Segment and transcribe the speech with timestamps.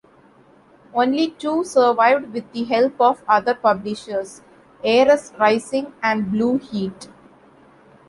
[0.95, 4.41] Only two survived with the help of other publishers:
[4.83, 7.07] "Ares Rising" and "Blue Heat".